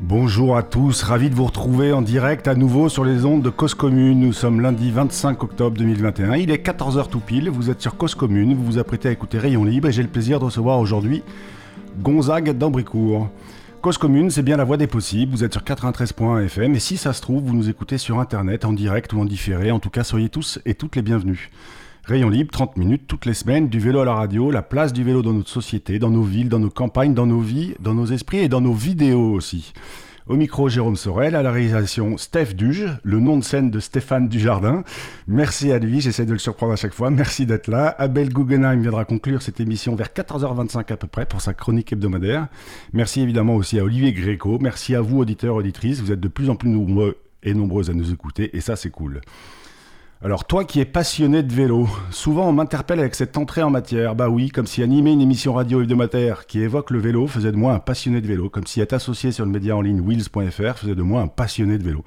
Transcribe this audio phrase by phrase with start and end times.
[0.00, 3.48] Bonjour à tous, ravi de vous retrouver en direct à nouveau sur les ondes de
[3.48, 4.20] Cause Commune.
[4.20, 8.14] Nous sommes lundi 25 octobre 2021, il est 14h tout pile, vous êtes sur Cause
[8.14, 11.22] Commune, vous vous apprêtez à écouter Rayon Libre et j'ai le plaisir de recevoir aujourd'hui
[12.02, 13.30] Gonzague d'Ambricourt.
[13.82, 16.96] Cause Commune, c'est bien la voie des possibles, vous êtes sur 93.1 FM et si
[16.96, 19.90] ça se trouve, vous nous écoutez sur internet, en direct ou en différé, en tout
[19.90, 21.50] cas soyez tous et toutes les bienvenus.
[22.04, 25.02] Rayon libre, 30 minutes toutes les semaines, du vélo à la radio, la place du
[25.02, 28.06] vélo dans notre société, dans nos villes, dans nos campagnes, dans nos vies, dans nos
[28.06, 29.72] esprits et dans nos vidéos aussi.
[30.28, 34.28] Au micro, Jérôme Sorel, à la réalisation, Steph Duge, le nom de scène de Stéphane
[34.28, 34.84] Dujardin.
[35.26, 37.10] Merci à lui, j'essaie de le surprendre à chaque fois.
[37.10, 37.92] Merci d'être là.
[37.98, 42.46] Abel Guggenheim viendra conclure cette émission vers 14h25 à peu près pour sa chronique hebdomadaire.
[42.92, 44.60] Merci évidemment aussi à Olivier Gréco.
[44.60, 46.00] Merci à vous, auditeurs, auditrices.
[46.00, 48.90] Vous êtes de plus en plus nombreux et nombreuses à nous écouter et ça, c'est
[48.90, 49.22] cool.
[50.24, 54.14] Alors toi qui es passionné de vélo, souvent on m'interpelle avec cette entrée en matière.
[54.14, 57.56] Bah oui, comme si animer une émission radio hebdomadaire qui évoque le vélo faisait de
[57.56, 60.78] moi un passionné de vélo, comme si être associé sur le média en ligne wheels.fr
[60.78, 62.04] faisait de moi un passionné de vélo.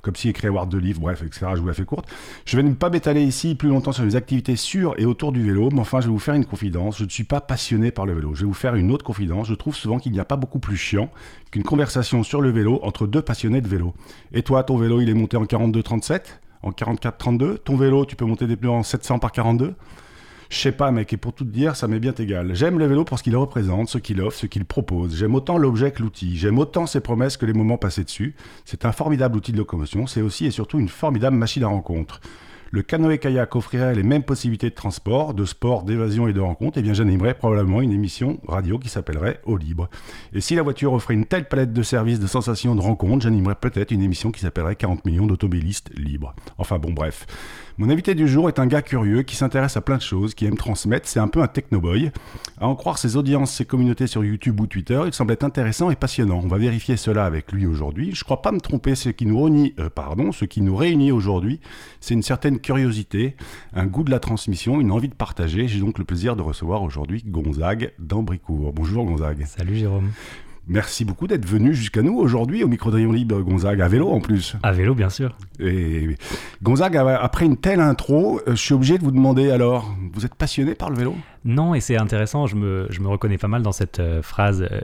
[0.00, 1.46] Comme si écrire avoir deux livres, bref, etc.
[1.56, 2.08] Je vous la fais courte.
[2.44, 5.44] Je vais ne pas m'étaler ici plus longtemps sur les activités sur et autour du
[5.44, 6.98] vélo, mais enfin je vais vous faire une confidence.
[6.98, 8.32] Je ne suis pas passionné par le vélo.
[8.36, 9.48] Je vais vous faire une autre confidence.
[9.48, 11.10] Je trouve souvent qu'il n'y a pas beaucoup plus chiant
[11.50, 13.92] qu'une conversation sur le vélo entre deux passionnés de vélo.
[14.32, 16.20] Et toi, ton vélo, il est monté en 42-37
[16.66, 17.58] en 44-32.
[17.58, 19.74] Ton vélo, tu peux monter des pneus en 700 par 42.
[20.48, 22.54] Je sais pas, mec, et pour tout te dire, ça m'est bien égal.
[22.54, 25.16] J'aime le vélo pour ce qu'il représente, ce qu'il offre, ce qu'il propose.
[25.16, 26.36] J'aime autant l'objet que l'outil.
[26.36, 28.36] J'aime autant ses promesses que les moments passés dessus.
[28.64, 30.06] C'est un formidable outil de locomotion.
[30.06, 32.20] C'est aussi et surtout une formidable machine à rencontre
[32.70, 36.82] le canoë-kayak offrirait les mêmes possibilités de transport, de sport, d'évasion et de rencontre, eh
[36.82, 39.88] bien j'animerais probablement une émission radio qui s'appellerait Au Libre.
[40.32, 43.54] Et si la voiture offrait une telle palette de services, de sensations, de rencontres, j'animerais
[43.54, 46.34] peut-être une émission qui s'appellerait 40 millions d'automobilistes libres.
[46.58, 47.26] Enfin bon, bref.
[47.78, 50.46] Mon invité du jour est un gars curieux qui s'intéresse à plein de choses, qui
[50.46, 52.10] aime transmettre, c'est un peu un technoboy.
[52.58, 55.90] À en croire ses audiences, ses communautés sur YouTube ou Twitter, il semble être intéressant
[55.90, 56.40] et passionnant.
[56.42, 58.14] On va vérifier cela avec lui aujourd'hui.
[58.14, 61.12] Je crois pas me tromper, ce qui nous réunit, euh, pardon, ce qui nous réunit
[61.12, 61.60] aujourd'hui,
[62.00, 63.36] c'est une certaine curiosité,
[63.74, 65.68] un goût de la transmission, une envie de partager.
[65.68, 68.72] J'ai donc le plaisir de recevoir aujourd'hui Gonzague d'Ambricourt.
[68.72, 69.44] Bonjour Gonzague.
[69.44, 70.12] Salut Jérôme.
[70.68, 74.20] Merci beaucoup d'être venu jusqu'à nous aujourd'hui au micro de libre Gonzague, à vélo en
[74.20, 74.56] plus.
[74.64, 75.36] À vélo, bien sûr.
[75.60, 76.16] Et
[76.60, 80.34] Gonzague, après une telle intro, euh, je suis obligé de vous demander alors, vous êtes
[80.34, 81.14] passionné par le vélo?
[81.44, 84.66] Non, et c'est intéressant, je me, je me, reconnais pas mal dans cette euh, phrase,
[84.68, 84.80] euh,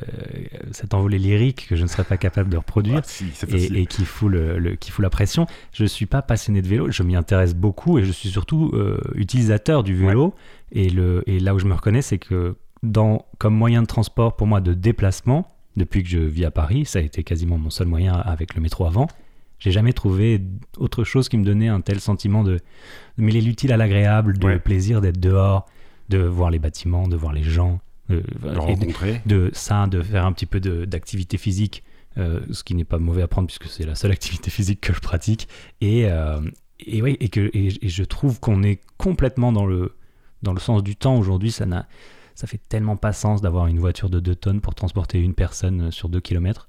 [0.70, 4.30] cette envolée lyrique que je ne serais pas capable de reproduire ah, et, qui, fout
[4.30, 5.46] le, qui fout la pression.
[5.72, 8.72] Je ne suis pas passionné de vélo, je m'y intéresse beaucoup et je suis surtout
[9.16, 10.32] utilisateur du vélo.
[10.70, 12.54] Et, le, et là où je me reconnais, c'est que
[12.84, 16.84] dans, comme moyen de transport pour moi de déplacement, depuis que je vis à Paris,
[16.84, 19.08] ça a été quasiment mon seul moyen avec le métro avant.
[19.58, 20.40] J'ai jamais trouvé
[20.76, 22.54] autre chose qui me donnait un tel sentiment de,
[23.16, 25.66] de mêler l'utile à l'agréable, de plaisir d'être dehors,
[26.08, 30.32] de voir les bâtiments, de voir les gens, de, rencontrer, de, ça, de faire un
[30.32, 31.84] petit peu d'activité physique,
[32.18, 34.92] euh, ce qui n'est pas mauvais à prendre puisque c'est la seule activité physique que
[34.92, 35.48] je pratique.
[35.80, 36.40] Et, euh,
[36.80, 39.94] et, ouais, et, que, et, je trouve qu'on est complètement dans le,
[40.42, 41.52] dans le sens du temps aujourd'hui.
[41.52, 41.86] Ça n'a
[42.34, 45.90] ça fait tellement pas sens d'avoir une voiture de 2 tonnes pour transporter une personne
[45.90, 46.68] sur 2 km.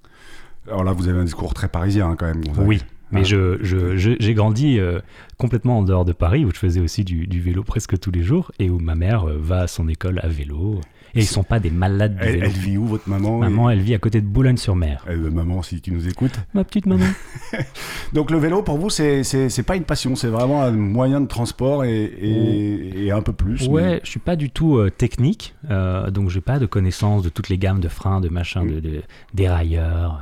[0.67, 2.41] Alors là, vous avez un discours très parisien hein, quand même.
[2.57, 2.81] Oui,
[3.13, 3.23] mais ah.
[3.23, 4.99] je, j'ai grandi euh,
[5.37, 8.51] complètement en dehors de Paris, où je faisais aussi du, vélo presque tous les jours,
[8.59, 10.81] et où ma mère euh, va à son école à vélo.
[11.15, 13.81] Et ils sont pas des malades de elle, Elle vit où, votre maman Maman, elle
[13.81, 15.05] vit à côté de Boulogne-sur-Mer.
[15.09, 16.39] Euh, maman, si tu nous écoutes.
[16.53, 17.05] Ma petite maman.
[18.13, 21.85] donc le vélo, pour vous, c'est pas une passion, c'est vraiment un moyen de transport
[21.85, 23.67] et, et, un peu plus.
[23.67, 27.29] Ouais, je suis pas du tout euh, technique, euh, donc j'ai pas de connaissances de
[27.29, 29.01] toutes les gammes de freins, de machins, de, de
[29.33, 30.19] dérailleurs,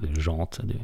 [0.00, 0.74] de, jantes, de,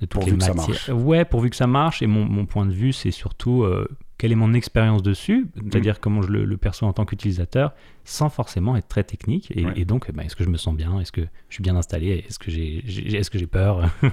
[0.00, 0.96] de toutes les matières.
[0.96, 2.02] Ouais, pourvu que ça marche.
[2.02, 3.86] Et mon, mon point de vue, c'est surtout euh,
[4.18, 5.98] quelle est mon expérience dessus, c'est-à-dire mm.
[6.00, 7.72] comment je le, perçois en tant qu'utilisateur,
[8.04, 9.52] sans forcément être très technique.
[9.56, 11.00] Et, donc, bah, est-ce que je me sens bien?
[11.00, 12.24] Est-ce que je suis bien installé?
[12.28, 12.84] Est-ce que j'ai
[13.16, 13.90] est-ce que j'ai peur?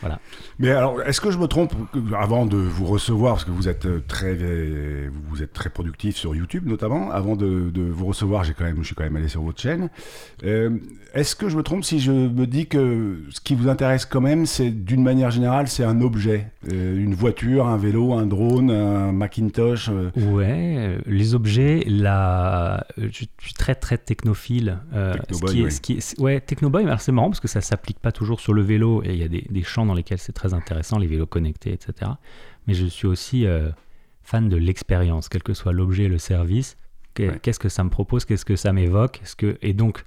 [0.00, 0.18] Voilà.
[0.58, 1.74] Mais alors, est-ce que je me trompe
[2.18, 4.36] avant de vous recevoir, parce que vous êtes très
[5.28, 7.12] vous êtes très productif sur YouTube notamment.
[7.12, 9.90] Avant de, vous recevoir, j'ai quand même je suis quand même allé sur votre chaîne.
[10.44, 10.70] Euh,
[11.14, 14.20] est-ce que je me trompe si je me dis que ce qui vous intéresse quand
[14.20, 18.70] même, c'est d'une manière générale, c'est un objet, euh, une voiture, un vélo, un drone,
[18.70, 20.10] un Macintosh euh?
[20.16, 24.78] Ouais, euh, les objets, là, je suis très très technophile.
[24.92, 26.40] technoboy, ce qui est, ouais.
[26.40, 29.22] technoboy, c'est marrant parce que ça s'applique pas toujours sur le vélo et il y
[29.22, 32.10] a des, des champs dans lesquels c'est très intéressant, les vélos connectés, etc.
[32.66, 33.46] Mais je suis aussi
[34.22, 36.76] fan de l'expérience, quel que soit l'objet, le service.
[37.14, 38.24] Qu'est-ce que ça me propose?
[38.24, 39.20] Qu'est-ce que ça m'évoque?
[39.36, 39.58] Que...
[39.60, 40.04] Et donc,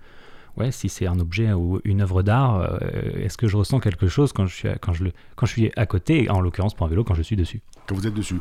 [0.58, 2.80] ouais, si c'est un objet ou une œuvre d'art, euh,
[3.18, 5.52] est-ce que je ressens quelque chose quand je suis à, quand je le, quand je
[5.52, 7.62] suis à côté, en l'occurrence pour un vélo, quand je suis dessus?
[7.88, 8.40] Quand vous êtes dessus.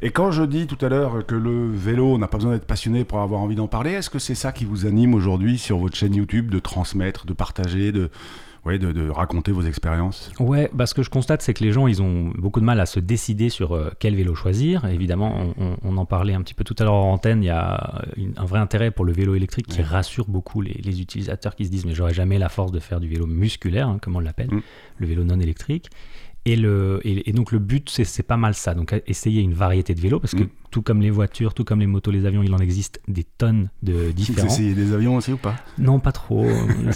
[0.00, 3.04] Et quand je dis tout à l'heure que le vélo n'a pas besoin d'être passionné
[3.04, 5.96] pour avoir envie d'en parler, est-ce que c'est ça qui vous anime aujourd'hui sur votre
[5.96, 8.10] chaîne YouTube, de transmettre, de partager, de,
[8.68, 11.72] ouais, de, de raconter vos expériences Ouais, bah, ce que je constate, c'est que les
[11.72, 14.84] gens, ils ont beaucoup de mal à se décider sur euh, quel vélo choisir.
[14.84, 18.02] Évidemment, on, en parlait un petit peu tout à l'heure en antenne, il y a
[18.16, 19.84] une- un vrai intérêt pour le vélo électrique qui Ouais.
[19.84, 23.00] rassure beaucoup les, les utilisateurs qui se disent mais j'aurais jamais la force de faire
[23.00, 24.60] du vélo musculaire, hein, comme on l'appelle, Mm.
[24.98, 25.88] le vélo non électrique.
[26.48, 28.74] Et, le, et, et donc le but, c'est- pas mal ça.
[28.74, 30.48] Donc essayer une variété de vélos, parce que Mm.
[30.70, 33.68] tout comme les voitures, tout comme les motos, les avions, il en existe des tonnes
[33.82, 34.46] de Vous différents.
[34.46, 35.56] essayez des avions aussi ou pas?
[35.78, 36.46] Non, pas trop.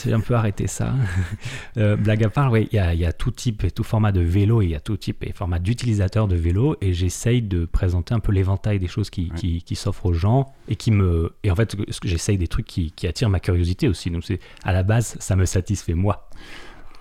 [0.02, 0.94] J'ai un peu arrêté ça.
[1.78, 4.20] Euh, blague à part, oui, il y y a tout type et tout format de
[4.20, 7.64] vélo et il y a tout type et format d'utilisateur de vélo et j'essaye de
[7.64, 9.38] présenter un peu l'éventail des choses qui, Ouais.
[9.38, 12.93] qui, qui s'offrent aux gens et qui me et en fait j'essaye des trucs qui,
[12.93, 14.10] qui attirent ma curiosité aussi.
[14.10, 14.22] Donc
[14.64, 16.28] à la base ça me satisfait moi.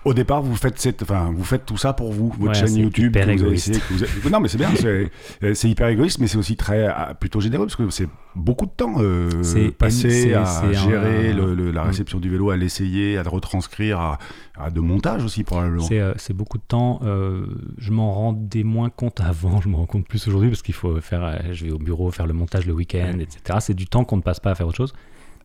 [0.04, 2.66] Au départ, vous faites, cette, enfin, vous faites tout ça pour vous, votre Ouais, chaîne
[2.68, 3.10] c'est YouTube.
[3.10, 3.68] hyper que vous avez égoïste.
[3.68, 5.10] essayé, que vous avez- Non, mais c'est bien, c'est
[5.44, 8.66] euh, c'est hyper égoïste, mais c'est aussi très euh, plutôt généreux parce que c'est beaucoup
[8.66, 9.30] de temps euh,
[9.78, 11.86] passé à gérer un- le- le- la Mm.
[11.86, 14.18] réception du vélo, à l'essayer, à le retranscrire, à,
[14.58, 15.82] à de montage aussi probablement.
[15.84, 16.98] C'est euh, beaucoup de temps.
[17.04, 17.46] euh,
[17.78, 21.00] je m'en rendais moins compte avant, je m'en rends compte plus aujourd'hui parce qu'il faut
[21.00, 21.40] faire.
[21.52, 23.22] je vais au bureau faire le montage le week-end, Ouais.
[23.22, 23.58] etc.
[23.60, 24.94] C'est du temps qu'on ne passe pas à faire autre chose.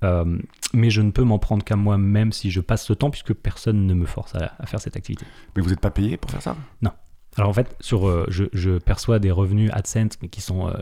[0.03, 0.37] Euh,
[0.73, 3.85] mais je ne peux m'en prendre qu'à moi-même si je passe ce temps puisque personne
[3.87, 5.25] ne me force à, à faire cette activité.
[5.55, 6.55] Mais vous n'êtes pas payé pour faire ça?
[7.39, 10.73] Alors en fait, sur, euh, je, je perçois des revenus AdSense qui sont, euh,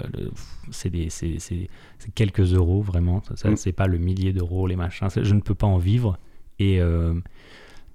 [0.71, 3.21] c'est quelques euros vraiment.
[3.35, 3.57] Ça, Mm.
[3.57, 5.07] C'est pas le millier d'euros les machins.
[5.13, 6.17] Je ne peux pas en vivre
[6.59, 7.13] et euh,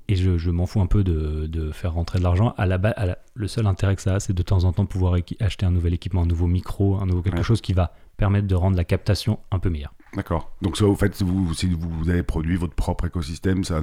[0.09, 2.53] et je, je m'en fous un peu de, de faire rentrer de l'argent.
[2.59, 4.73] À la, ba- à la- le seul intérêt que ça a, c'est de temps en
[4.73, 7.43] temps pouvoir acheter un nouvel équipement, un nouveau micro, un nouveau quelque Ouais.
[7.45, 9.95] chose qui va permettre de rendre la captation un peu meilleure.
[10.15, 10.51] D'accord.
[10.63, 13.81] Donc ça, vous faites, vous, si vous, avez produit votre propre écosystème, ça,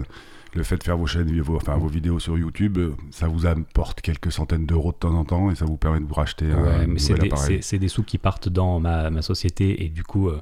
[0.53, 2.77] le fait de faire vos chaînes, vos, enfin vos vidéos sur YouTube,
[3.11, 6.05] ça vous apporte quelques centaines d'euros de temps en temps et ça vous permet de
[6.05, 7.63] vous racheter un Ouais, mais c'est nouvel des, appareil.
[7.63, 10.41] c'est- des sous qui partent dans ma, ma société et du coup, euh,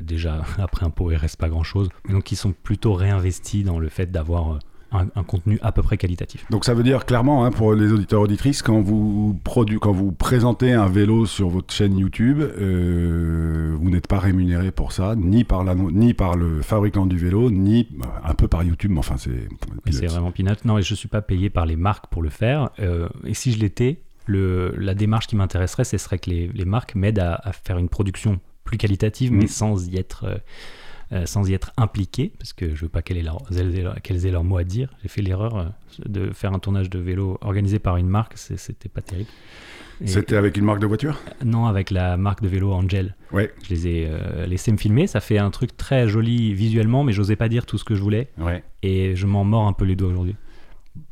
[0.00, 1.88] déjà, après impôt, il reste pas grand-chose.
[2.06, 4.58] Mais Donc, ils sont plutôt réinvestis dans le fait d'avoir euh,
[4.92, 6.44] un, un contenu à peu près qualitatif.
[6.50, 10.12] Donc ça veut dire clairement hein, pour les auditeurs auditrices quand vous produ quand vous
[10.12, 15.44] présentez un vélo sur votre chaîne YouTube, euh, vous n'êtes pas rémunéré pour ça, ni
[15.44, 18.98] par la, ni par le fabricant du vélo, ni bah, un peu par YouTube, mais
[18.98, 19.48] enfin c'est.
[19.90, 20.64] C'est vraiment peanut.
[20.64, 22.70] Non, et je suis pas payé par les marques pour le faire.
[22.80, 26.94] Euh, et si je l'étais, la démarche qui m'intéresserait, ce serait que les, les marques
[26.94, 29.36] m'aident à, à faire une production plus qualitative, Mm.
[29.36, 30.24] mais sans y être.
[30.24, 30.38] euh,
[31.12, 33.82] euh, sans y être impliqué, parce que je veux pas qu'elles aient leur, elles aient
[33.82, 34.90] leur- qu'elles aient leur mot à dire.
[35.02, 35.64] J'ai fait l'erreur euh,
[36.08, 39.30] de faire un tournage de vélo organisé par une marque, c'est- c'était pas terrible.
[40.02, 41.18] Et- C'était avec une marque de voiture?
[41.44, 43.14] Non, avec la marque de vélo Angel.
[43.32, 43.50] Ouais.
[43.64, 45.06] Je les ai euh, laissés me filmer.
[45.06, 48.02] Ça fait un truc très joli visuellement, mais j'osais pas dire tout ce que je
[48.02, 48.28] voulais.
[48.36, 48.62] Ouais.
[48.82, 50.36] Et je m'en mords un peu les doigts aujourd'hui.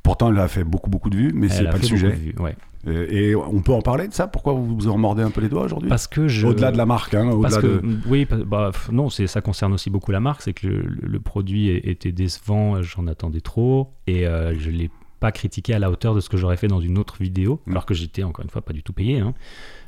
[0.03, 1.89] Pourtant, elle a fait beaucoup beaucoup de vues, mais c'est Elle a pas le fait
[1.89, 2.13] beaucoup sujet.
[2.13, 2.57] de vues, ouais.
[2.87, 4.27] Euh, Et on peut en parler de ça?
[4.27, 5.89] Pourquoi vous vous en mordez un peu les doigts aujourd'hui?
[5.89, 6.47] Parce que je.
[6.47, 7.83] Au-delà de la marque, hein, au-delà de.
[8.07, 10.43] oui, bah, non, ça concerne aussi beaucoup la marque.
[10.43, 14.91] C'est que le, produit était décevant, j'en attendais trop, et euh, je ne l'ai
[15.21, 17.71] pas critiqué à la hauteur de ce que j'aurais fait dans une autre vidéo, Mm.
[17.71, 19.21] alors que j'étais, encore une fois, pas du tout payé.
[19.21, 19.33] hein.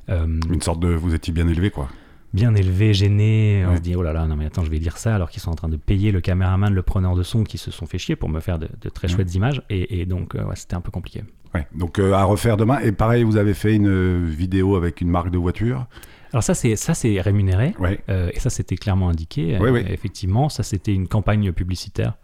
[0.09, 0.89] Euh, Une sorte de.
[0.89, 1.89] Vous étiez bien élevé, quoi.
[2.33, 3.65] bien élevé, gêné.
[3.67, 3.77] On Ouais.
[3.77, 5.51] se dit, oh là là, non mais attends, je vais dire ça, alors qu'ils sont
[5.51, 8.15] en train de payer le caméraman, le preneur de son, qui se sont fait chier
[8.17, 9.11] pour me faire de, de très Mm.
[9.11, 9.63] chouettes images.
[9.71, 11.23] Et, et donc, euh, ouais, c'était un peu compliqué.
[11.57, 11.67] Ouais.
[11.75, 12.79] Donc euh, à refaire demain.
[12.81, 15.87] Et pareil, vous avez fait une euh, vidéo avec une marque de voiture.
[16.33, 17.75] Alors ça, c'est, ça, c'est rémunéré.
[17.79, 18.01] Ouais.
[18.09, 19.57] Euh, et ça, c'était clairement indiqué.
[19.57, 19.83] Euh.
[19.89, 22.15] Effectivement, ça, c'était une campagne publicitaire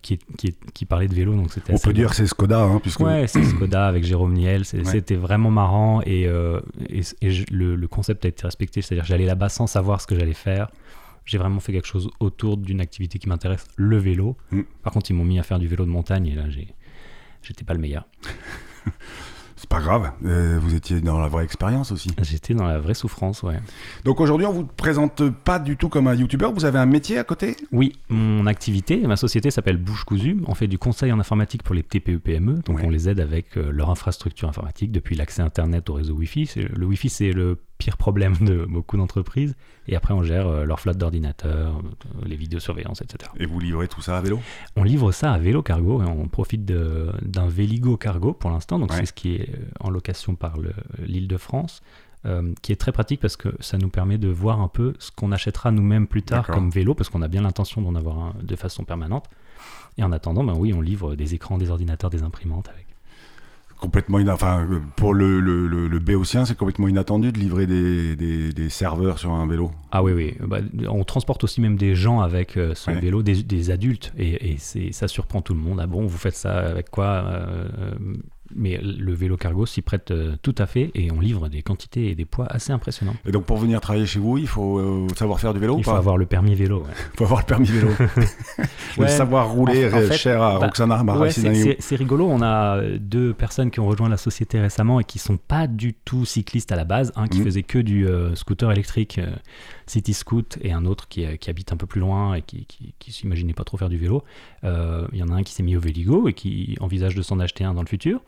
[0.00, 0.18] qui,
[0.72, 1.34] qui, parlait de vélo.
[1.34, 3.00] Donc c'était On peut dire que c'est Skoda, hein, puisque.
[3.00, 4.64] Ouais, c'est Skoda avec Jérôme Niel.
[4.64, 6.22] C'était vraiment marrant et,
[6.88, 8.80] et, et je- le, le concept a été respecté.
[8.80, 10.70] C'est-à-dire, j'allais là-bas sans savoir ce que j'allais faire.
[11.26, 14.36] J'ai vraiment fait quelque chose autour d'une activité qui m'intéresse, le vélo.
[14.50, 14.60] Mm.
[14.82, 16.68] Par contre, ils m'ont mis à faire du vélo de montagne et là, j'ai,
[17.44, 18.06] j'étais pas le meilleur.
[19.56, 20.10] C'est pas grave.
[20.26, 22.10] euh, vous étiez dans la vraie expérience aussi.
[22.20, 23.58] J'étais dans la vraie souffrance, ouais.
[24.04, 26.52] Donc aujourd'hui, on vous présente pas du tout comme un youtubeur.
[26.52, 27.56] Vous avez un métier à côté?
[27.72, 30.36] Oui, mon activité, ma société s'appelle Bouche Cousue.
[30.46, 32.60] On fait du conseil en informatique pour les TPE-PME.
[32.66, 32.84] Donc Ouais.
[32.84, 36.50] on les aide avec euh, leur infrastructure informatique depuis l'accès Internet au réseau Wi-Fi.
[36.76, 39.54] Le Wi-Fi, c'est le pire problème de beaucoup d'entreprises.
[39.88, 43.30] Et après, on gère euh, leur flotte d'ordinateurs, euh, les vidéosurveillances, etc.
[43.38, 44.40] Et vous livrez tout ça à vélo?
[44.76, 48.78] On livre ça à Vélo Cargo et on profite d'un Véligo Cargo pour l'instant.
[48.78, 48.98] Donc Ouais.
[49.00, 50.72] c'est ce qui est euh, en location par le-
[51.04, 51.82] l'île de France.
[52.26, 55.10] euh, qui est très pratique parce que ça nous permet de voir un peu ce
[55.10, 58.32] qu'on achètera nous-mêmes plus tard comme vélo, parce qu'on a bien l'intention d'en avoir un
[58.42, 59.26] de façon permanente.
[59.98, 62.86] Et en attendant, ben oui, on livre des écrans, des ordinateurs, des imprimantes avec.
[63.84, 67.66] Complètement ina- enfin, euh, pour le, le, le, le Béotien, c'est complètement inattendu de livrer
[67.66, 69.70] des, des, des serveurs sur un vélo.
[69.92, 70.34] Ah oui, oui.
[70.40, 73.00] Bah, on transporte aussi même des gens avec euh, ce Ouais.
[73.00, 75.78] vélo, des, des adultes, et, et c'est, ça surprend tout le monde.
[75.82, 77.68] Ah bon, vous faites ça avec quoi euh,
[78.54, 82.10] Mais le vélo cargo s'y prête euh, tout à fait, et on livre des quantités
[82.10, 83.16] et des poids assez impressionnants.
[83.26, 85.78] Et donc pour venir travailler chez vous, il faut euh, savoir faire du vélo ou
[85.78, 86.80] Il faut pas avoir le permis vélo.
[86.80, 86.90] ouais.
[87.14, 87.88] Il faut avoir le permis vélo.
[88.98, 89.08] le Ouais.
[89.08, 92.28] savoir rouler En- en fait, cher à bah, Roxana Ouais, c'est, rigolo.
[92.28, 95.94] On a deux personnes qui ont rejoint la société récemment et qui sont pas du
[95.94, 97.12] tout cyclistes à la base.
[97.16, 97.44] Un qui Mhm.
[97.44, 99.20] faisait que du euh, scooter électrique,
[99.86, 102.64] City Scoot, et un autre qui, euh, qui habite un peu plus loin et qui,
[102.66, 104.22] qui, qui s'imaginait pas trop faire du vélo.
[104.64, 107.22] Euh, Il y en a un qui s'est mis au Véligo et qui envisage de
[107.22, 108.20] s'en acheter un dans le futur.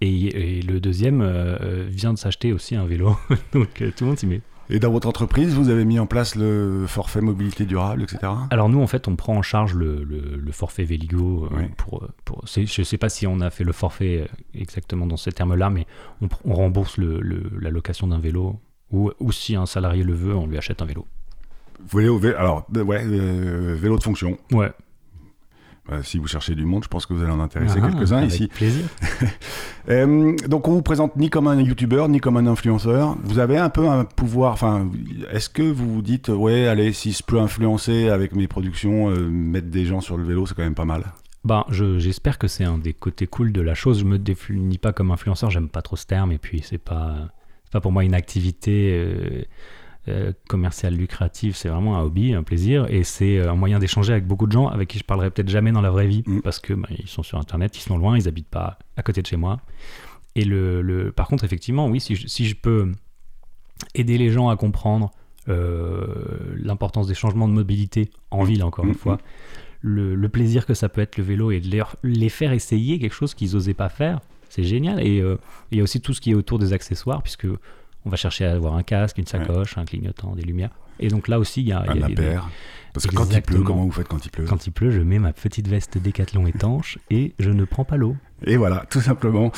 [0.00, 3.16] Et, et le deuxième euh, vient de s'acheter aussi un vélo.
[3.52, 4.40] Donc euh, tout le monde s'y met.
[4.70, 8.32] Et dans votre entreprise, vous avez mis en place le forfait mobilité durable, etc.
[8.48, 11.50] Alors nous, en fait, on prend en charge le, le- le forfait Véligo.
[11.76, 12.08] pour,
[12.46, 15.86] je ne sais pas si on a fait le forfait exactement dans ces termes-là, mais
[16.22, 17.20] on, rembourse le-
[17.60, 18.58] la location d'un vélo.
[18.94, 21.04] Ou, ou si un salarié le veut, on lui achète un vélo.
[21.92, 24.38] Vélo, vé- alors, euh, ouais, euh, vélo de fonction.
[24.52, 24.70] Ouais.
[25.92, 28.18] Euh, si vous cherchez du monde, je pense que vous allez en intéresser Ah, quelques-uns
[28.18, 28.46] avec ici.
[28.48, 28.84] plaisir.
[29.90, 33.18] Euh, donc on vous présente ni comme un youtubeur ni comme un influenceur.
[33.22, 34.54] Vous avez un peu un pouvoir.
[34.54, 34.88] Enfin,
[35.30, 39.28] est-ce que vous vous dites ouais, allez, si je peux influencer avec mes productions, euh,
[39.28, 41.04] mettre des gens sur le vélo, c'est quand même pas mal.
[41.44, 43.98] Ben, je- j'espère que c'est un des côtés cool de la chose.
[44.00, 47.16] Je me définis pas comme influenceur, j'aime pas trop ce terme, et puis c'est pas,
[47.74, 49.42] pas pour moi une activité euh,
[50.08, 54.12] euh, commerciale lucrative, c'est vraiment un hobby, un plaisir, et c'est euh, un moyen d'échanger
[54.12, 56.40] avec beaucoup de gens avec qui je parlerai peut-être jamais dans la vraie vie, Mm.
[56.42, 59.22] parce que ben, ils sont sur Internet, ils sont loin, ils habitent pas à côté
[59.22, 59.60] de chez moi.
[60.36, 62.92] Et le, le- par contre, effectivement, oui, si je, si je peux
[63.94, 65.10] aider les gens à comprendre
[65.48, 69.18] euh, l'importance des changements de mobilité en ville, encore Mm, une fois,
[69.80, 72.98] le, le plaisir que ça peut être le vélo et de les, les faire essayer
[72.98, 74.20] quelque chose qu'ils n'osaient pas faire,
[74.54, 75.04] c'est génial.
[75.04, 75.36] Et euh,
[75.72, 77.48] il y a aussi tout ce qui est autour des accessoires, puisque
[78.04, 80.70] on va chercher à avoir un casque, une sacoche, un clignotant, des lumières.
[81.00, 82.48] Et donc là aussi, il y a, y Un a des- impair.
[82.92, 84.44] Parce que quand il pleut, comment vous faites quand il pleut?
[84.44, 87.96] Quand il pleut, je mets ma petite veste décathlon étanche et je ne prends pas
[87.96, 88.14] l'eau.
[88.46, 89.50] Et voilà, tout simplement.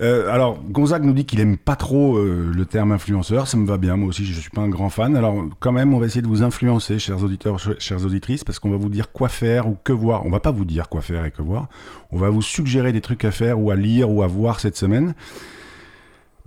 [0.00, 3.46] Euh, alors, Gonzague nous dit qu'il aime pas trop euh, le terme influenceur.
[3.46, 5.16] Ça me va bien, moi aussi, je suis pas un grand fan.
[5.16, 8.58] Alors, quand même, on va essayer de vous influencer, chers auditeurs, ch- chères auditrices, parce
[8.58, 10.24] qu'on va vous dire quoi faire ou que voir.
[10.24, 11.68] On va pas vous dire quoi faire et que voir.
[12.10, 14.76] On va vous suggérer des trucs à faire ou à lire ou à voir cette
[14.78, 15.14] semaine.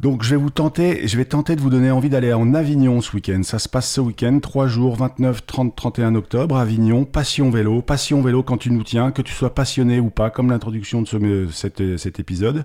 [0.01, 3.01] Donc, je vais vous tenter, je vais tenter de vous donner envie d'aller en Avignon
[3.01, 3.43] ce week-end.
[3.43, 7.83] Ça se passe ce week-end, 3 jours, 29, 30, 31 octobre, Avignon, Passion Vélo.
[7.83, 11.07] Passion Vélo quand tu nous tiens, que tu sois passionné ou pas, comme l'introduction de
[11.07, 12.63] ce, euh, cet, cet épisode.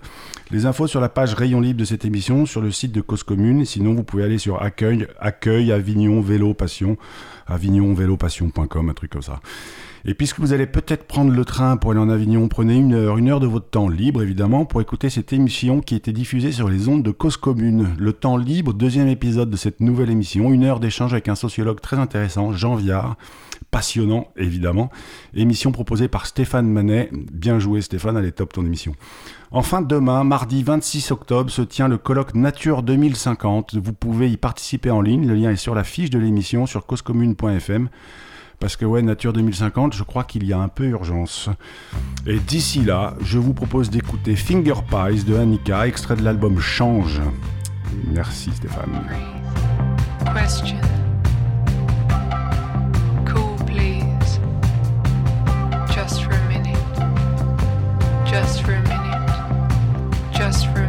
[0.50, 3.22] Les infos sur la page Rayon Libre de cette émission, sur le site de Cause
[3.22, 3.66] Commune.
[3.66, 6.96] Sinon, vous pouvez aller sur accueil, accueil Avignon Vélo Passion,
[7.48, 9.40] avignonvélopassion.com, un truc comme ça.
[10.08, 13.18] Et puisque vous allez peut-être prendre le train pour aller en Avignon, prenez une heure,
[13.18, 16.68] une heure de votre temps libre, évidemment, pour écouter cette émission qui était diffusée sur
[16.68, 17.88] les ondes de Cause Commune.
[17.98, 21.80] Le temps libre, deuxième épisode de cette nouvelle émission, une heure d'échange avec un sociologue
[21.80, 23.16] très intéressant, Jean Viard,
[23.72, 24.92] passionnant, évidemment.
[25.34, 27.10] Émission proposée par Stéphane Manet.
[27.32, 28.94] Bien joué, Stéphane, elle est top ton émission.
[29.50, 33.74] Enfin, demain, mardi 26 octobre, se tient le colloque Nature 2050.
[33.74, 35.26] Vous pouvez y participer en ligne.
[35.26, 37.88] Le lien est sur la fiche de l'émission sur causecommune.fm.
[38.58, 41.50] Parce que ouais, Nature 2050, je crois qu'il y a un peu urgence.
[42.26, 47.20] Et d'ici là, je vous propose d'écouter Finger Pies de Annika, extrait de l'album Change.
[48.12, 49.04] Merci Stéphane.
[50.34, 50.76] Question.
[53.26, 54.40] Cool, please.
[55.94, 56.76] Just for a minute.
[58.26, 59.30] Just for a minute.
[60.32, 60.85] Just for a minute.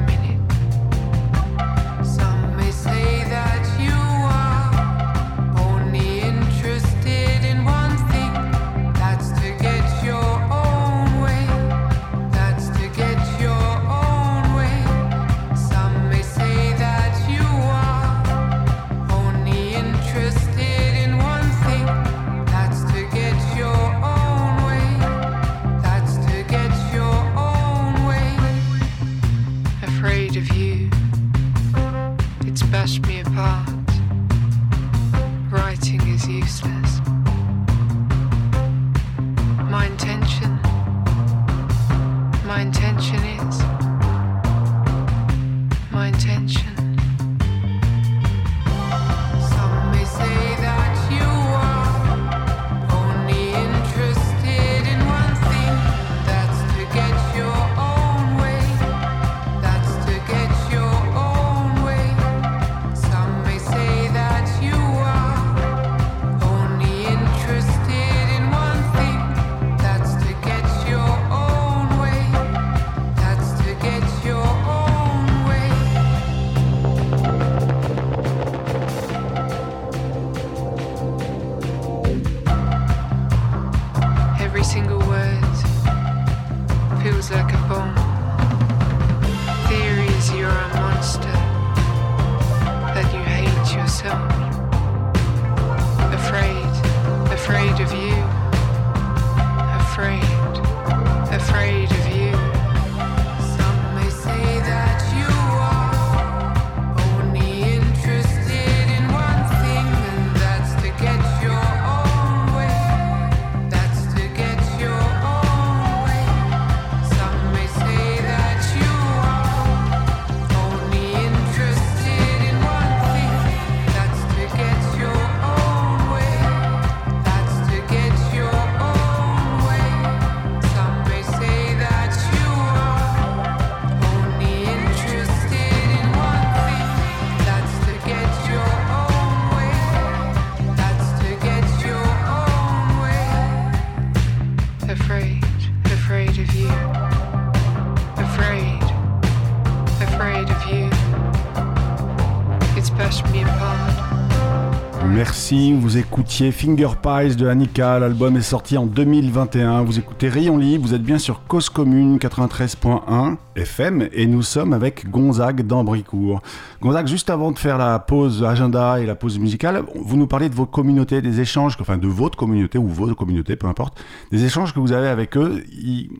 [155.98, 160.86] Vous écoutiez Finger Pies de Annika, l'album est sorti en 2021, vous écoutez Rayon Libre,
[160.88, 166.44] vous êtes bien sur Cause Commune 93.1 FM et nous sommes avec Gonzague d'Ambricourt.
[166.84, 170.50] Gonzague, juste avant de faire la pause agenda et la pause musicale, vous nous parlez
[170.50, 174.00] de vos communautés, des échanges, enfin de votre communauté ou vos communautés, peu importe,
[174.30, 176.12] des échanges que vous avez avec eux, ils,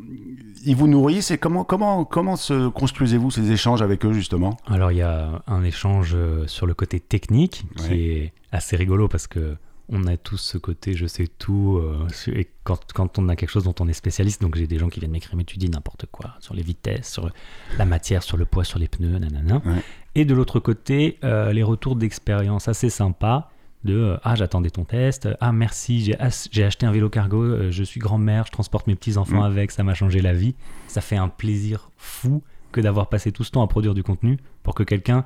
[0.66, 1.30] ils vous nourrissent.
[1.30, 4.58] Et comment, comment, comment se construisez-vous ces échanges avec eux justement?
[4.66, 7.98] Alors il y a un échange euh, sur le côté technique qui Ouais.
[8.00, 9.56] est assez rigolo parce que
[9.90, 13.50] on a tous ce côté je sais tout euh, et quand, quand on a quelque
[13.52, 15.70] chose dont on est spécialiste donc j'ai des gens qui viennent m'écrire mais tu dis
[15.70, 17.30] n'importe quoi sur les vitesses sur
[17.78, 19.82] la matière sur le poids sur les pneus nanana Ouais.
[20.16, 23.50] et de l'autre côté euh, les retours d'expérience assez sympas
[23.86, 27.72] de euh, ah j'attendais ton test ah merci j'ai as- j'ai acheté un vélo cargo
[27.72, 29.52] je suis grand-mère je transporte mes petits enfants Mm.
[29.52, 30.56] avec ça m'a changé la vie
[30.88, 34.38] ça fait un plaisir fou que d'avoir passé tout ce temps à produire du contenu
[34.64, 35.24] pour que quelqu'un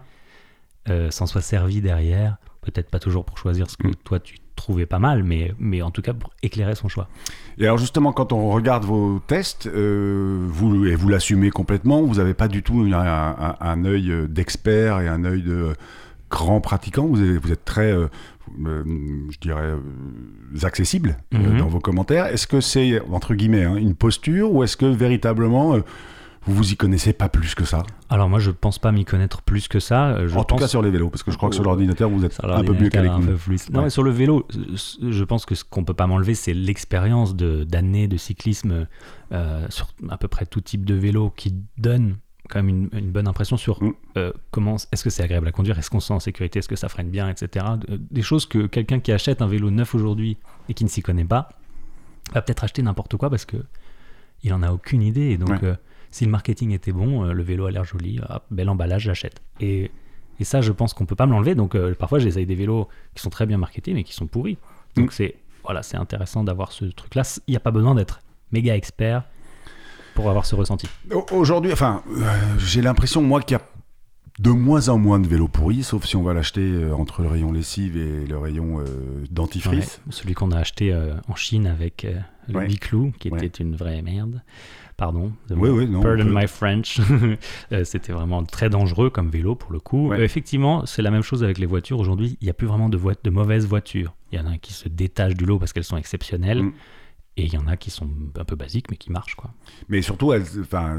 [1.10, 3.96] s'en soit servi derrière peut-être pas toujours pour choisir ce que Mm.
[4.04, 7.08] toi tu trouvais pas mal mais mais en tout cas pour éclairer son choix
[7.58, 12.16] Et alors justement, quand on regarde vos tests, euh, vous, et vous l'assumez complètement, vous
[12.16, 15.74] n'avez pas du tout un, un- un œil euh, d'expert et un œil de euh,
[16.30, 18.08] grand pratiquant, vous, avez- vous êtes très, euh,
[18.66, 18.84] euh,
[19.30, 19.78] je dirais, euh,
[20.64, 21.58] accessible Mhm.
[21.58, 22.28] dans vos commentaires.
[22.28, 25.76] Est-ce que c'est, entre guillemets, hein, une posture ou est-ce que véritablement,
[26.46, 29.42] vous vous y connaissez pas plus que ça alors moi je pense pas m'y connaître
[29.44, 31.50] plus que ça euh, je En tout cas sur les vélos, parce que je crois
[31.50, 33.38] que sur l'ordinateur, vous êtes un peu mieux qu'avec nous.
[33.38, 33.70] plus.
[33.70, 33.84] Non, Ouais.
[33.86, 34.76] mais sur le vélo, euh,
[35.12, 38.88] je pense que ce qu'on peut pas m'enlever, c'est l'expérience d'années de, cyclisme
[39.32, 42.18] euh, sur à peu près tout type de vélo qui donne
[42.50, 43.92] quand même une, une bonne impression sur Mm.
[44.18, 46.68] euh, comment est-ce que c'est agréable à conduire, est-ce qu'on se sent en sécurité, est-ce
[46.68, 47.66] que ça freine bien, etc.
[47.88, 51.02] De- Des choses que quelqu'un qui achète un vélo neuf aujourd'hui et qui ne s'y
[51.02, 51.50] connaît pas
[52.34, 53.58] va peut-être acheter n'importe quoi parce que
[54.44, 55.30] il en a aucune idée.
[55.30, 55.60] Et donc, Ouais.
[55.64, 55.76] euh,
[56.12, 59.42] si le marketing était bon, euh, le vélo a l'air joli, hop, bel emballage, j'achète.
[59.60, 59.90] Et,
[60.40, 61.56] et ça, je pense qu'on peut pas me l'enlever.
[61.56, 64.58] Donc, euh, parfois, j'essaye des vélos qui sont très bien marketés, mais qui sont pourris.
[64.96, 65.12] Donc, Mm.
[65.14, 67.22] c'est voilà, c'est intéressant d'avoir ce truc-là.
[67.48, 68.20] Il n'y a pas besoin d'être
[68.52, 69.24] méga expert
[70.16, 70.88] pour avoir ce ressenti.
[71.12, 72.24] Au- Aujourd'hui, enfin, euh,
[72.58, 73.64] j'ai l'impression, moi, qu'il y a
[74.40, 77.52] de moins en moins de vélos pourris, sauf si on va l'acheter entre le rayon
[77.52, 78.86] lessive et le rayon euh,
[79.30, 80.02] dentifrice.
[80.08, 82.08] Ouais, celui qu'on a acheté euh, en Chine avec
[82.48, 82.66] le Ouais.
[82.66, 83.46] Biclou, qui Ouais.
[83.46, 84.42] était une vraie merde.
[85.02, 85.32] Pardon.
[85.48, 85.78] the Oui, word.
[85.80, 86.02] oui, non.
[86.02, 87.00] Pardon peut- my French.
[87.72, 90.10] Euh, C'était vraiment très dangereux comme vélo pour le coup.
[90.10, 90.20] Ouais.
[90.20, 92.00] Euh, effectivement, c'est la même chose avec les voitures.
[92.00, 94.14] Aujourd'hui, il n'y a plus vraiment de, mauvaises voitures.
[94.32, 96.62] Il y en a qui se détachent du lot parce qu'elles sont exceptionnelles.
[96.64, 96.74] Mm.
[97.38, 99.36] Et il y en a qui sont un peu basiques mais qui marchent.
[99.36, 99.52] quoi.
[99.88, 100.44] Mais surtout, elle-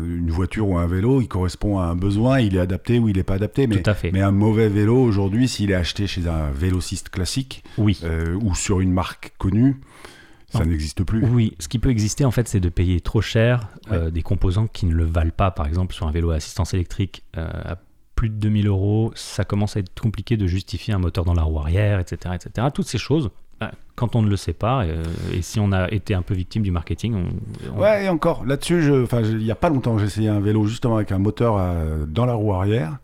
[0.03, 3.17] une voiture ou un vélo, il correspond à un besoin, il est adapté ou il
[3.19, 3.67] n'est pas adapté.
[3.67, 4.11] Mais, Tout à fait.
[4.13, 8.01] mais un mauvais vélo, aujourd'hui, s'il est acheté chez un vélociste classique Oui.
[8.03, 9.77] euh, ou sur une marque connue,
[10.53, 11.25] ça n'existe plus.
[11.25, 14.67] Oui, ce qui peut exister en fait, c'est de payer trop cher euh, des composants
[14.67, 15.51] qui ne le valent pas.
[15.51, 17.77] Par exemple, sur un vélo à assistance électrique euh, à
[18.15, 21.43] plus de 2000 euros, ça commence à être compliqué de justifier un moteur dans la
[21.43, 22.35] roue arrière, etc.
[22.35, 22.69] etc.
[22.73, 23.31] Toutes ces choses,
[23.95, 25.03] quand on ne le sait pas, euh,
[25.35, 27.29] et si on a été un peu victime du marketing, on,
[27.77, 30.97] on- Ouais, et encore, là-dessus, il n'y a pas longtemps, j'ai essayé un vélo justement
[30.97, 32.99] avec un moteur euh, dans la roue arrière.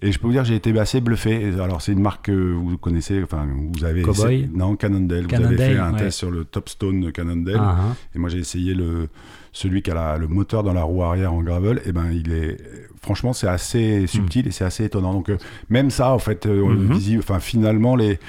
[0.00, 1.52] Et je peux vous dire que j'ai été assez bluffé.
[1.60, 4.02] Alors, c'est une marque que vous connaissez, enfin, vous avez.
[4.02, 5.26] Cowboy essayé- Non, Cannondale.
[5.26, 5.98] Vous avez Cannondale, fait un ouais.
[5.98, 7.56] test sur le Topstone Cannondale.
[7.58, 7.96] Ah, hein.
[8.14, 9.08] Et moi, j'ai essayé le,
[9.50, 11.82] celui qui a la- le moteur dans la roue arrière en gravel.
[11.84, 12.58] Et ben, il est.
[13.02, 15.12] Franchement, c'est assez subtil et c'est assez étonnant.
[15.12, 15.36] Donc, euh,
[15.68, 17.40] même ça, en fait, Mhm.
[17.40, 18.20] finalement, les.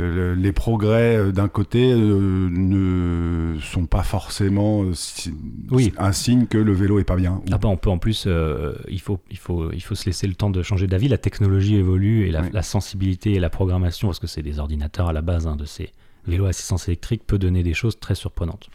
[0.00, 5.32] Euh, les progrès euh, d'un côté euh, ne sont pas forcément si-
[5.70, 5.92] Oui.
[5.98, 7.40] un signe que le vélo est pas bien.
[7.52, 10.26] Ah bah, on peut en plus, euh, il, faut, il, faut, il faut se laisser
[10.26, 11.08] le temps de changer d'avis.
[11.08, 12.48] La technologie évolue et la, Oui.
[12.52, 15.64] la sensibilité et la programmation, parce que c'est des ordinateurs à la base hein, de
[15.64, 15.90] ces
[16.26, 18.68] vélos à assistance électrique, peut donner des choses très surprenantes.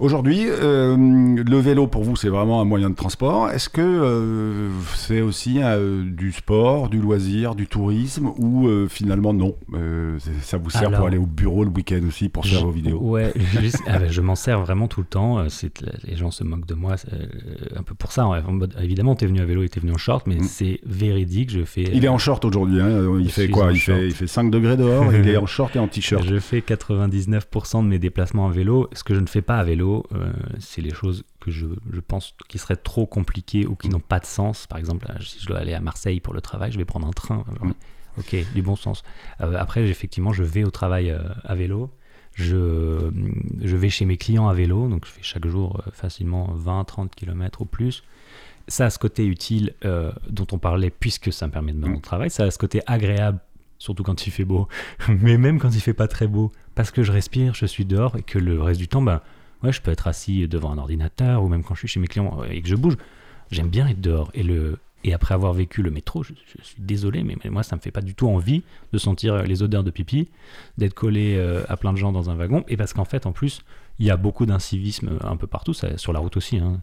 [0.00, 3.50] Aujourd'hui, euh, le vélo pour vous, c'est vraiment un moyen de transport.
[3.50, 9.54] Est-ce que euh, c'est aussi euh, du sport, du loisir, du tourisme ou finalement non
[10.40, 12.70] Ça vous sert Alors- pour aller au bureau le week-end aussi pour faire Je- vos
[12.70, 12.98] vidéos?
[12.98, 15.44] Ouais, je, ah ben, je m'en sers vraiment tout le temps.
[16.04, 16.94] les gens se moquent de moi
[17.76, 18.26] un peu pour ça.
[18.26, 20.44] ouais, en mode, évidemment, t'es venu à vélo et t'es venu en short, mais Mm.
[20.44, 21.50] c'est véridique.
[21.50, 21.84] Je fais.
[21.92, 22.80] Il est en short aujourd'hui.
[22.80, 22.88] hein.
[23.20, 23.70] Il fait quoi?
[23.70, 25.12] il fait, il fait 5 degrés dehors.
[25.14, 26.24] il est en short et en t-shirt.
[26.26, 28.88] Je fais 99% de mes déplacements à vélo.
[28.94, 32.00] Ce que je ne fais pas à vélo, euh, c'est les choses que je, je
[32.00, 33.92] pense qui seraient trop compliquées ou qui Mm.
[33.92, 34.66] n'ont pas de sens.
[34.66, 37.06] Par exemple, euh, si je dois aller à Marseille pour le travail, je vais prendre
[37.06, 37.44] un train.
[37.60, 37.72] Mm.
[38.18, 39.02] Ok, du bon sens.
[39.40, 41.90] Euh, après, effectivement, je vais au travail euh, à vélo.
[42.34, 43.10] Je,
[43.62, 47.08] je vais chez mes clients à vélo, donc je fais chaque jour euh, facilement 20-30
[47.10, 48.02] km ou plus.
[48.68, 51.86] Ça a ce côté utile euh, dont on parlait, puisque ça me permet de me
[51.86, 52.30] rendre au travail.
[52.30, 53.40] Ça a ce côté agréable,
[53.78, 54.68] surtout quand il fait beau,
[55.08, 58.16] mais même quand il fait pas très beau, parce que je respire, je suis dehors
[58.16, 59.20] et que le reste du temps, ben,
[59.62, 62.06] ouais, je peux être assis devant un ordinateur ou même quand je suis chez mes
[62.06, 62.96] clients euh, et que je bouge.
[63.50, 64.30] J'aime bien être dehors.
[65.02, 67.90] Et, après avoir vécu le métro, je, suis désolé, mais, mais moi, ça me fait
[67.90, 70.28] pas du tout envie de sentir les odeurs de pipi,
[70.76, 72.64] d'être collé euh, à plein de gens dans un wagon.
[72.68, 73.62] Et parce qu'en fait, en plus,
[74.00, 76.56] il y a beaucoup d'incivisme un peu partout, ça, sur la route aussi.
[76.58, 76.80] hein.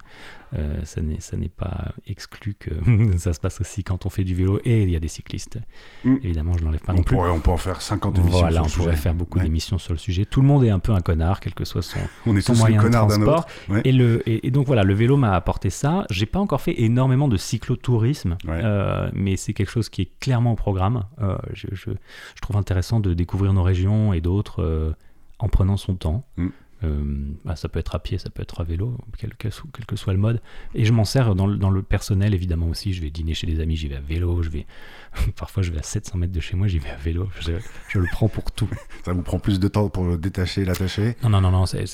[0.57, 1.01] Euh, ça
[1.35, 2.69] n'est pas exclu que
[3.17, 5.59] ça se passe aussi quand on fait du vélo et il y a des cyclistes.
[6.05, 6.15] Mm.
[6.23, 7.15] Évidemment, je n'enlève pas On non plus.
[7.17, 8.39] pourrait, on peut en faire 50 émissions.
[8.39, 9.01] Voilà, sur on le pourrait sujet.
[9.03, 9.43] faire beaucoup Ouais.
[9.43, 10.23] d'émissions sur le sujet.
[10.25, 12.53] Tout le monde est un peu un connard, quel que soit son, On est son
[12.53, 13.45] tous les moyen de connards d'un transport.
[13.67, 13.81] Ouais.
[13.83, 16.05] Et, le, et, et donc voilà, le vélo m'a apporté ça.
[16.11, 18.61] J'ai pas encore fait énormément de cyclotourisme, Ouais.
[18.63, 21.03] euh, mais c'est quelque chose qui est clairement au programme.
[21.21, 21.89] Euh, je, je-
[22.35, 24.95] je trouve intéressant de découvrir nos régions et d'autres
[25.39, 26.25] en prenant son temps.
[26.37, 26.47] Mm.
[26.83, 27.03] Euh,
[27.43, 29.85] bah, ça peut être à pied, ça peut être à vélo, quel que, so- quel
[29.87, 30.41] que soit le mode.
[30.75, 32.93] Et je m'en sers dans le, dans le personnel, évidemment aussi.
[32.93, 34.43] Je vais dîner chez des amis, j'y vais à vélo.
[34.43, 34.67] Je vais,
[35.35, 37.29] parfois, je vais à 700 mètres de chez moi, j'y vais à vélo.
[37.39, 37.53] Je,
[37.89, 38.69] je le prends pour tout.
[39.05, 41.15] Ça vous prend plus de temps pour le détacher et l'attacher?
[41.23, 41.87] Non, non, non, non, c'est-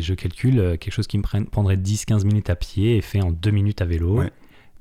[0.00, 3.20] je calcule euh, quelque chose qui me prenne- prendrait 10-15 minutes à pied et fait
[3.22, 4.18] en 2 minutes à vélo.
[4.20, 4.30] Ouais.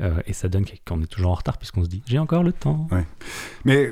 [0.01, 2.53] Euh, et ça donne qu'on est toujours en retard puisqu'on se dit j'ai encore le
[2.53, 2.87] temps.
[3.65, 3.91] Mais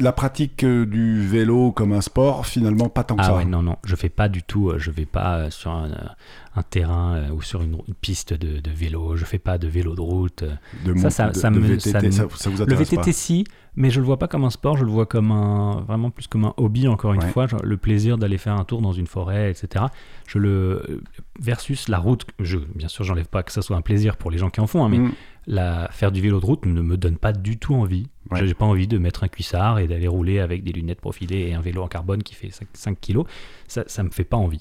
[0.00, 3.36] la pratique euh, du vélo comme un sport, finalement, pas tant que Ah ça.
[3.36, 5.88] ouais, non, non, je fais pas du tout, euh, je vais pas euh, sur un,
[6.56, 9.94] un terrain ou sur une, une piste de, de vélo, je fais pas de vélo
[9.94, 10.44] de route.
[10.84, 12.96] De Ça, ça- ça de me- VTT, ça me- ça, ça vous Le intéresse VTT
[13.04, 13.44] pas si,
[13.76, 16.26] mais je le vois pas comme un sport, je le vois comme un vraiment plus
[16.26, 17.28] comme un hobby encore une Ouais.
[17.30, 19.84] fois, genre le plaisir d'aller faire un tour dans une forêt, etc.
[20.26, 21.02] Je le
[21.40, 24.38] versus la route, je bien sûr j'enlève pas que ça soit un plaisir pour les
[24.38, 25.12] gens qui en font, hein, mais Mm.
[25.48, 28.06] La, faire du vélo de route ne me donne pas du tout envie.
[28.30, 28.46] Ouais.
[28.46, 31.54] J'ai pas envie de mettre un cuissard et d'aller rouler avec des lunettes profilées et
[31.54, 33.24] un vélo en carbone qui fait 5, kilos.
[33.66, 34.60] Ça, ça me fait pas envie.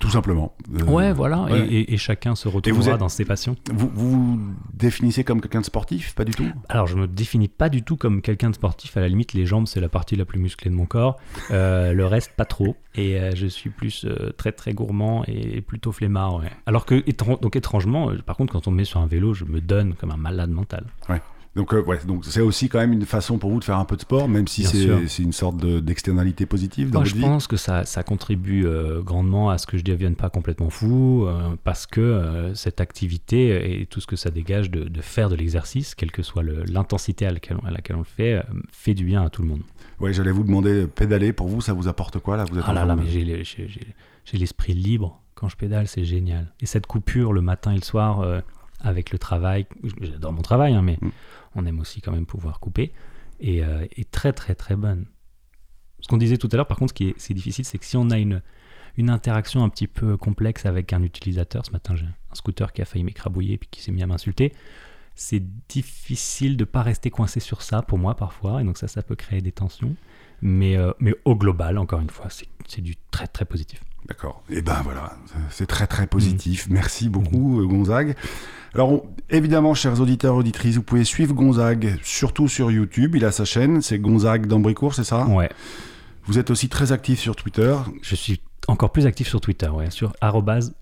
[0.00, 0.54] Tout simplement.
[0.74, 1.42] Euh, ouais, voilà.
[1.42, 1.60] ouais.
[1.68, 3.54] Et, et- et chacun se retrouvera vous êtes- dans ses passions.
[3.72, 4.40] Vous vous vous
[4.72, 6.46] définissez comme quelqu'un de sportif Pas du tout?
[6.68, 8.96] Alors, je me définis pas du tout comme quelqu'un de sportif.
[8.96, 11.18] À la limite, les jambes, c'est la partie la plus musclée de mon corps.
[11.52, 12.76] Euh, le reste, pas trop.
[12.96, 16.36] Et euh, je suis plus très, très gourmand et plutôt flemmard.
[16.36, 16.50] ouais.
[16.66, 17.04] Alors que,
[17.42, 20.10] donc étrangement, par contre, quand on me met sur un vélo, je me donne comme
[20.10, 20.86] un malade mental.
[21.56, 23.84] Donc, euh, ouais, donc c'est aussi quand même une façon pour vous de faire un
[23.84, 27.16] peu de sport, même si c'est une sorte de- d'externalité positive dans Moi, votre je
[27.16, 27.22] vie?
[27.26, 31.24] pense que ça, ça contribue euh, grandement à ce que je devienne pas complètement fou,
[31.26, 35.34] euh, parce que cette activité et tout ce que ça dégage de, de faire de
[35.34, 39.24] l'exercice, quelle que soit l'intensité à laquelle, à laquelle on le fait, fait du bien
[39.24, 39.62] à tout le monde.
[39.98, 42.44] Ouais, j'allais vous demander, pédaler, pour vous, ça vous apporte quoi là?
[42.44, 45.56] Vous êtes Ah là là, mais j'ai les- j'ai- j'ai- j'ai l'esprit libre quand je
[45.56, 46.52] pédale, c'est génial.
[46.60, 48.24] Et cette coupure le matin et le soir
[48.82, 49.66] avec le travail,
[50.00, 51.08] j'adore mon travail, hein, mais Mm.
[51.54, 52.92] On aime aussi quand même pouvoir couper,
[53.40, 55.06] et, euh, est très très très bonne.
[56.00, 57.96] Ce qu'on disait tout à l'heure, par contre, ce qui est, difficile, c'est que si
[57.96, 58.42] on a une,
[58.98, 62.84] interaction un petit peu complexe avec un utilisateur, ce matin j'ai un scooter qui a
[62.84, 64.52] failli m'écrabouiller puis qui s'est mis à m'insulter,
[65.14, 69.02] c'est difficile de pas rester coincé sur ça pour moi parfois, et donc ça, ça
[69.02, 69.96] peut créer des tensions.
[70.42, 73.80] Mais, euh, mais au global, encore une fois, c'est du très très positif.
[74.06, 74.42] D'accord.
[74.48, 75.16] Et ben voilà,
[75.50, 76.66] c'est très très positif.
[76.70, 78.16] Merci beaucoup euh, Gonzague.
[78.74, 83.14] Alors on- évidemment, chers auditeurs auditrices, vous pouvez suivre Gonzague surtout sur YouTube.
[83.16, 85.26] Il a sa chaîne, c'est Gonzague d'Ambricourt, c'est ça?
[85.26, 85.50] Ouais,
[86.26, 89.90] Vous êtes aussi très actif sur Twitter, je suis encore plus actif sur Twitter, ouais,
[89.90, 90.12] sur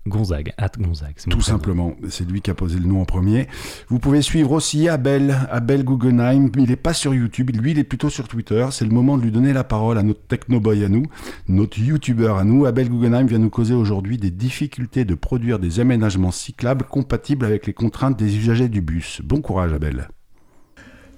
[0.07, 1.15] Gonzague, at Gonzague.
[1.29, 1.95] tout simplement.
[2.09, 3.47] C'est lui qui a posé le nom en premier.
[3.87, 6.49] Vous pouvez suivre aussi Abel, Abel Guggenheim.
[6.55, 8.67] Il n'est pas sur YouTube, lui il est plutôt sur Twitter.
[8.71, 11.03] C'est le moment de lui donner la parole à notre technoboy à nous,
[11.47, 12.65] notre YouTuber à nous.
[12.65, 17.65] Abel Guggenheim vient nous causer aujourd'hui des difficultés de produire des aménagements cyclables compatibles avec
[17.65, 19.21] les contraintes des usagers du bus.
[19.23, 20.09] Bon courage Abel.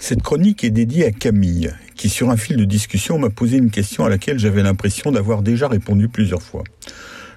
[0.03, 3.69] Cette chronique est dédiée à Camille, qui sur un fil de discussion m'a posé une
[3.69, 6.63] question à laquelle j'avais l'impression d'avoir déjà répondu plusieurs fois.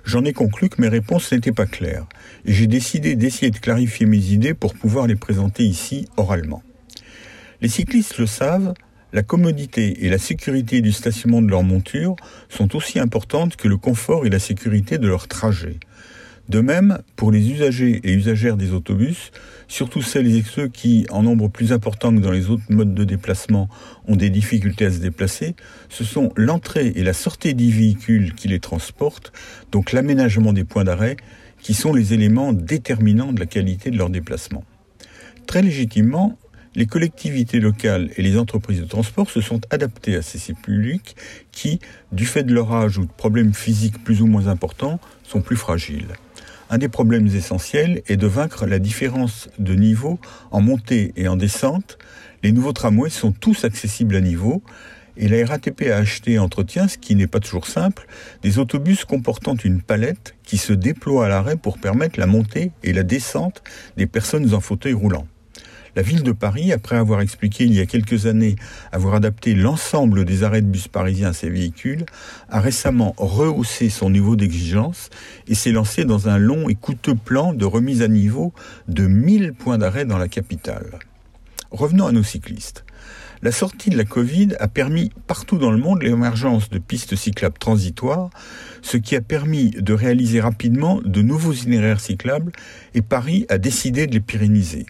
[0.06, 2.06] J'en ai conclu que mes réponses n'étaient pas claires,
[2.46, 6.62] et j'ai décidé d'essayer de clarifier mes idées pour pouvoir les présenter ici oralement.
[7.60, 8.72] Les cyclistes le savent,
[9.12, 12.16] La commodité et la sécurité du stationnement de leur monture
[12.48, 15.78] sont aussi importantes que le confort et la sécurité de leur trajet.
[16.48, 19.32] De même, pour les usagers et usagères des autobus,
[19.66, 23.04] surtout celles et ceux qui, en nombre plus important que dans les autres modes de
[23.04, 23.70] déplacement,
[24.06, 25.56] ont des difficultés à se déplacer,
[25.88, 29.32] ce sont l'entrée et la sortie des véhicules qui les transportent,
[29.72, 31.16] donc l'aménagement des points d'arrêt,
[31.62, 34.64] qui sont les éléments déterminants de la qualité de leur déplacement.
[35.46, 36.38] Très légitimement,
[36.74, 41.16] les collectivités locales et les entreprises de transport se sont adaptées à ces publics
[41.52, 41.78] qui,
[42.12, 45.56] du fait de leur âge ou de problèmes physiques plus ou moins importants, sont plus
[45.56, 46.14] fragiles.
[46.74, 50.18] Un des problèmes essentiels est de vaincre la différence de niveau
[50.50, 51.98] en montée et en descente.
[52.42, 54.60] Les nouveaux tramways sont tous accessibles à niveau
[55.16, 58.08] et la RATP a acheté et entretient, ce qui n'est pas toujours simple,
[58.42, 62.92] des autobus comportant une palette qui se déploie à l'arrêt pour permettre la montée et
[62.92, 63.62] la descente
[63.96, 65.28] des personnes en fauteuil roulant.
[65.96, 68.56] La ville de Paris, après avoir expliqué il y a quelques années
[68.90, 72.04] avoir adapté l'ensemble des arrêts de bus parisiens à ces véhicules,
[72.48, 75.10] a récemment rehaussé son niveau d'exigence
[75.46, 78.52] et s'est lancé dans un long et coûteux plan de remise à niveau
[78.88, 80.98] de 1000 points d'arrêt dans la capitale.
[81.70, 82.84] Revenons à nos cyclistes.
[83.42, 87.58] La sortie de la Covid a permis partout dans le monde l'émergence de pistes cyclables
[87.58, 88.30] transitoires,
[88.82, 92.50] ce qui a permis de réaliser rapidement de nouveaux itinéraires cyclables
[92.94, 94.86] et Paris a décidé de les pérenniser.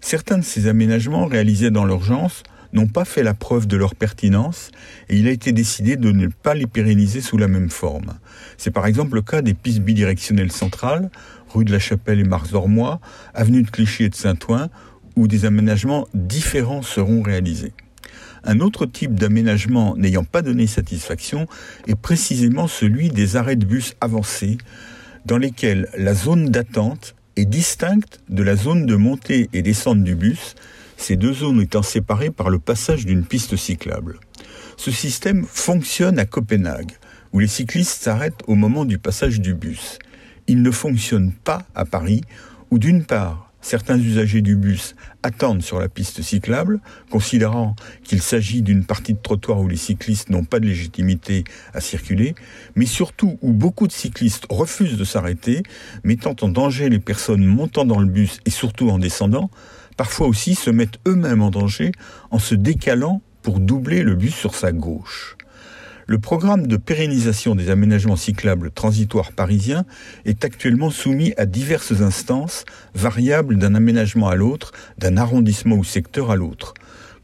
[0.00, 4.70] Certains de ces aménagements réalisés dans l'urgence n'ont pas fait la preuve de leur pertinence
[5.08, 8.14] et il a été décidé de ne pas les pérenniser sous la même forme.
[8.56, 11.10] C'est par exemple le cas des pistes bidirectionnelles centrales,
[11.48, 13.00] rue de la Chapelle et Mars-Dormois,
[13.34, 14.68] avenue de Clichy et de Saint-Ouen,
[15.16, 17.72] où des aménagements différents seront réalisés.
[18.44, 21.46] Un autre type d'aménagement n'ayant pas donné satisfaction
[21.86, 24.56] est précisément celui des arrêts de bus avancés,
[25.26, 30.14] dans lesquels la zone d'attente est distincte de la zone de montée et descente du
[30.14, 30.54] bus,
[30.96, 34.20] ces deux zones étant séparées par le passage d'une piste cyclable.
[34.76, 36.92] Ce système fonctionne à Copenhague,
[37.32, 39.98] où les cyclistes s'arrêtent au moment du passage du bus.
[40.46, 42.22] Il ne fonctionne pas à Paris,
[42.70, 48.62] où d'une part, certains usagers du bus attendent sur la piste cyclable, considérant qu'il s'agit
[48.62, 51.44] d'une partie de trottoir où les cyclistes n'ont pas de légitimité
[51.74, 52.34] à circuler,
[52.74, 55.62] mais surtout où beaucoup de cyclistes refusent de s'arrêter,
[56.04, 59.50] mettant en danger les personnes montant dans le bus et surtout en descendant,
[59.96, 61.92] parfois aussi se mettent eux-mêmes en danger
[62.30, 65.36] en se décalant pour doubler le bus sur sa gauche.
[66.10, 69.84] Le programme de pérennisation des aménagements cyclables transitoires parisiens
[70.24, 72.64] est actuellement soumis à diverses instances,
[72.96, 76.74] variables d'un aménagement à l'autre, d'un arrondissement ou secteur à l'autre.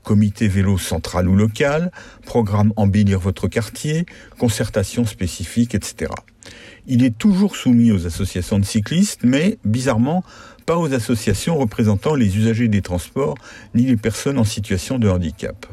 [0.05, 1.91] Comité vélo central ou local,
[2.27, 4.07] programme embellir votre quartier,
[4.39, 6.13] concertation spécifique, etc.
[6.87, 10.23] Il est toujours soumis aux associations de cyclistes, mais bizarrement
[10.65, 13.35] pas aux associations représentant les usagers des transports
[13.75, 15.67] ni les personnes en situation de handicap.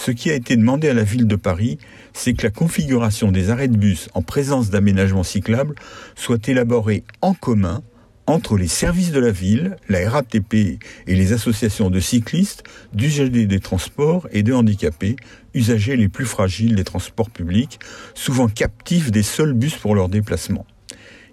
[0.00, 1.76] Ce qui a été demandé à la ville de Paris,
[2.20, 5.74] c'est que la configuration des arrêts de bus en présence d'aménagements cyclables
[6.14, 7.82] soit élaborée en commun
[8.26, 13.58] entre les services de la ville, la RATP et les associations de cyclistes, d'usagers des
[13.58, 15.16] transports et de handicapés,
[15.54, 17.80] usagers les plus fragiles des transports publics,
[18.12, 20.66] souvent captifs des seuls bus pour leur déplacement.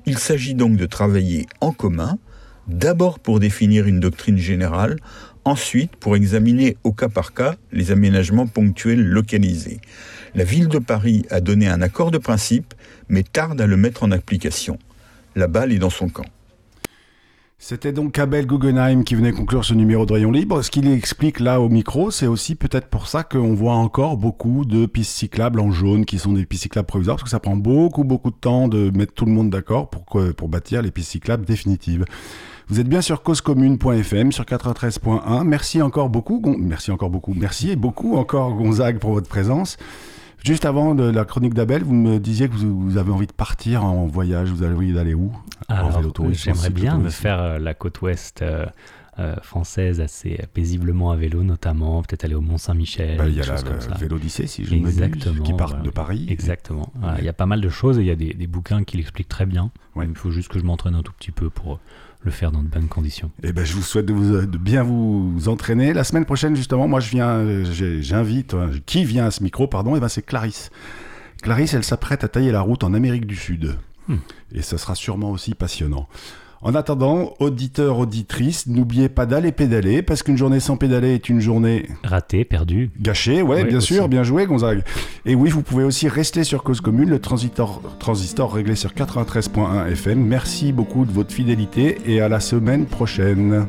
[0.05, 2.17] Il s'agit donc de travailler en commun,
[2.69, 4.95] d'abord pour définir une doctrine générale,
[5.43, 9.81] ensuite pour examiner au cas par cas les aménagements ponctuels localisés.
[10.37, 12.75] La ville de Paris a donné un accord de principe,
[13.09, 14.77] mais tarde à le mettre en application.
[15.35, 16.27] La balle est dans son camp.
[17.57, 20.61] C'était donc Abel Guggenheim qui venait conclure ce numéro de Rayon Libre.
[20.61, 24.63] Ce qu'il explique là au micro, c'est aussi peut-être pour ça qu'on voit encore beaucoup
[24.63, 27.55] de pistes cyclables en jaune qui sont des pistes cyclables provisoires, parce que ça prend
[27.55, 31.09] beaucoup, beaucoup de temps de mettre tout le monde d'accord pour, pour bâtir les pistes
[31.09, 32.05] cyclables définitives.
[32.67, 35.43] Vous êtes bien sur causecommune.fm, sur 93.1.
[35.45, 39.79] Merci encore beaucoup, merci encore beaucoup, merci beaucoup encore Gonzague pour votre présence.
[40.43, 43.33] Juste avant de la chronique d'Abel, vous me disiez que vous, vous avez envie de
[43.33, 44.49] partir en voyage.
[44.49, 45.31] Vous avez envie d'aller où
[45.67, 48.65] En Alors, j'aimerais en bien me faire euh, la côte ouest euh,
[49.19, 52.01] euh, française assez paisiblement à vélo, notamment.
[52.01, 53.17] Peut-être aller au Mont-Saint-Michel.
[53.17, 55.43] Bah, Il y a la, Vélodyssée, si je ne m'abuse, Exactement.
[55.43, 55.83] qui part voilà.
[55.83, 56.27] de Paris.
[56.29, 56.93] Exactement.
[56.95, 58.83] Voilà, Il y a pas mal de choses et il y a des, des bouquins
[58.83, 59.71] qui l'expliquent très bien.
[59.95, 60.05] Ouais.
[60.07, 61.79] Il faut juste que je m'entraîne un tout petit peu pour
[62.27, 63.31] le faire dans de bonnes conditions.
[63.43, 65.93] Eh ben, je vous souhaite de, vous- de bien vous entraîner.
[65.93, 67.63] La semaine prochaine, justement, moi, je viens,
[68.01, 70.69] j'invite, euh, qui vient à ce micro, pardon, et ben, c'est Clarisse.
[71.41, 73.75] Clarisse, elle s'apprête à tailler la route en Amérique du Sud.
[74.07, 74.17] Hmm.
[74.53, 76.07] Et ce sera sûrement aussi passionnant.
[76.61, 81.39] En attendant, auditeurs, auditrices, n'oubliez pas d'aller pédaler, parce qu'une journée sans pédaler est une
[81.39, 82.89] journée Raté, perdu.
[82.99, 83.41] gâchée.
[83.43, 83.93] Ouais, Ouais, bien aussi.
[83.93, 84.83] sûr, bien joué, Gonzague.
[85.25, 89.85] Et oui, vous pouvez aussi rester sur Cause Commune, le transistor, transistor réglé sur 93.1
[89.91, 90.19] FM.
[90.25, 93.67] Merci beaucoup de votre fidélité et à la semaine prochaine.